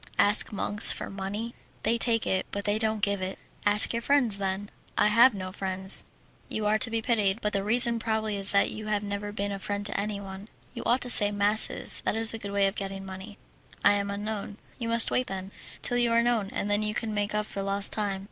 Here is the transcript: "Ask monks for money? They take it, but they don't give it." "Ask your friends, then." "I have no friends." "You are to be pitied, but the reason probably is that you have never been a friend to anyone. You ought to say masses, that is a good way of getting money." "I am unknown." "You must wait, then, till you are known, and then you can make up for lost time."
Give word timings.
"Ask 0.17 0.51
monks 0.51 0.91
for 0.91 1.11
money? 1.11 1.53
They 1.83 1.99
take 1.99 2.25
it, 2.25 2.47
but 2.51 2.65
they 2.65 2.79
don't 2.79 3.03
give 3.03 3.21
it." 3.21 3.37
"Ask 3.67 3.93
your 3.93 4.01
friends, 4.01 4.39
then." 4.39 4.71
"I 4.97 5.09
have 5.09 5.35
no 5.35 5.51
friends." 5.51 6.05
"You 6.49 6.65
are 6.65 6.79
to 6.79 6.89
be 6.89 7.03
pitied, 7.03 7.39
but 7.39 7.53
the 7.53 7.63
reason 7.63 7.99
probably 7.99 8.35
is 8.35 8.49
that 8.49 8.71
you 8.71 8.87
have 8.87 9.03
never 9.03 9.31
been 9.31 9.51
a 9.51 9.59
friend 9.59 9.85
to 9.85 9.99
anyone. 9.99 10.47
You 10.73 10.83
ought 10.87 11.01
to 11.01 11.09
say 11.11 11.29
masses, 11.29 12.01
that 12.03 12.15
is 12.15 12.33
a 12.33 12.39
good 12.39 12.49
way 12.51 12.65
of 12.65 12.73
getting 12.73 13.05
money." 13.05 13.37
"I 13.85 13.91
am 13.91 14.09
unknown." 14.09 14.57
"You 14.79 14.89
must 14.89 15.11
wait, 15.11 15.27
then, 15.27 15.51
till 15.83 15.97
you 15.97 16.11
are 16.13 16.23
known, 16.23 16.47
and 16.51 16.67
then 16.67 16.81
you 16.81 16.95
can 16.95 17.13
make 17.13 17.35
up 17.35 17.45
for 17.45 17.61
lost 17.61 17.93
time." 17.93 18.19